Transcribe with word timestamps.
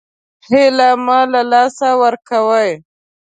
هیله 0.47 0.89
مه 1.05 1.19
له 1.31 1.41
لاسه 1.51 1.89
ورکوئ 2.03 2.71